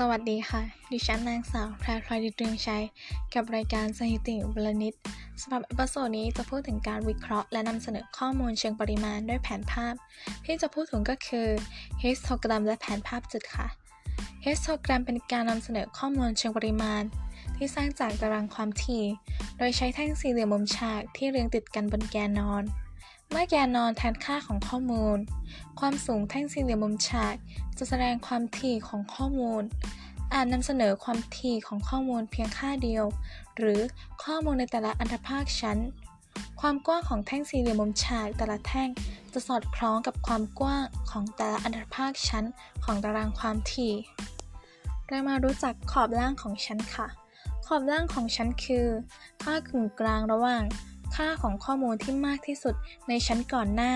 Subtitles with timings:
[0.00, 2.84] สวัสดีค่ะ ดิฉันนางสาวแพรพลอยดิตรึงชัย
[3.34, 4.94] กับรายการสถิติบลนิด
[5.40, 9.94] สำหรับ episode นี้จะพูดถึงการวิเคราะห์และนำเสนอข้อมูลเชิงปริมาณด้วยแผนภาพ
[10.44, 11.48] ที่จะพูดถึงก็คือ
[12.02, 13.66] ฮิสโตกรัมและแผนภาพจุดค่ะ
[14.44, 17.02] ฮิสโตกรัมเป็นการนำเสนอข้อมูลเชิงปริมาณ
[17.56, 19.04] ที่สร้างจากตารางความถี่
[19.58, 22.64] โดยใช้แท่งสี่เหลี่ยมมุมฉากที่เรียงติดกันบนแกนนอน
[23.30, 25.18] เมื่อแกนนอนแทนค่าของข้อมูล
[25.80, 27.34] ความสูงแท่งสี่เหลี่ยมมุมฉาก
[27.78, 29.62] จะแสดงความถี่ของข้อมูล
[30.36, 33.04] อาจนำเสนอความถี่ของข้อมูลเพียงค่าเดียว
[33.56, 33.80] หรือ
[34.24, 35.78] ข้อมูลในแต่ละอันธภาคชั้น
[36.60, 38.88] ความกว้างของแท่งสี่เหลี่ยมมุมฉากแต่ละแท่ง
[39.32, 42.44] จะสอดคล้องกับความกว้างของแต่ละอันธภาคชั้น
[42.84, 43.92] ของตารางความถี่
[45.08, 47.06] เรามารู้จักขอบล่างของชั้นค่ะ
[47.66, 48.86] ขอบล่างของชั้นคือ
[49.42, 50.62] ค่ากึ่งกลางระหว่าง
[51.16, 52.74] ค่าของข้อมูลที่มากที่สุด
[53.08, 53.92] ในชั้นก่อนหน้า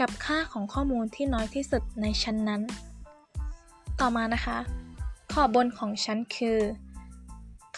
[0.00, 2.62] กับค่าของข้อมูลที่น้อยที่สุดในชั้นนั้น
[4.00, 4.58] ต่อมานะคะ
[5.32, 6.58] ขอบบนของชั้นคือ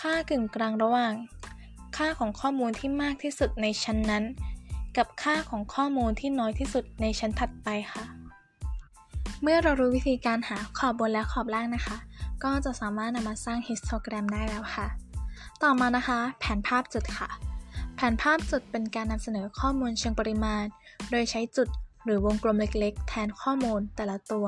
[0.01, 1.13] ค่ากึ่งกลางระหว่าง
[1.97, 4.25] ค่าของข้อมูลที่มากที่สุดในชั้นนั้น
[4.97, 8.05] กับค่าของข้อมูลที่น้อยที่สุดในชั้นถัดไปค่ะ
[9.43, 11.97] เมื่อเรารู้วิธีการหาขอบบนและขอบล่างนะคะ
[12.45, 14.87] ก็จะสามารถนำมาสร้างฮิสโตแกรมได้แล้วค่ะ
[15.63, 17.29] ต่อมานะคะ แผนภาพจุดค่ะ
[17.95, 20.65] แผนภาพจุดเป็นการนำเสนอข้อมูลเชิงปริมาณ
[21.11, 21.69] โดยใช้จุด
[22.05, 24.47] หรือวงกลมเล็กๆ แทนข้อมูลแต่ละตัว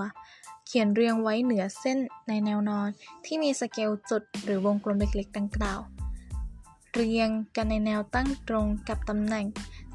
[0.66, 1.98] เขียนเรียงไว้เหนือเส้น
[2.28, 2.88] ในแนวนอน
[3.24, 5.80] ที่มีสเกลจุดหรือวงกลมเล็กๆ ดังกล่าว
[6.94, 9.46] เรียงกันในแนวตั้งตรงกับตำแหน่ง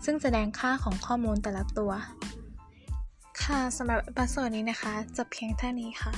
[0.05, 1.91] ซึ่งแสดงค่าของข้อมูลแต่ละตัว
[3.41, 6.13] ค่ะสำหรับปัสโซนี้นะคะ จะเพียงเท่านี้ค่ะ